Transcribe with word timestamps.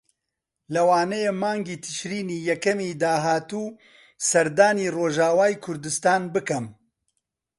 لەوانەیە 0.73 1.31
مانگی 1.41 1.81
تشرینی 1.85 2.39
یەکەمی 2.49 2.97
داهاتوو 3.01 3.75
سەردانی 4.29 4.91
ڕۆژاوای 4.95 5.55
کوردستان 5.63 6.21
بکەم. 6.33 6.65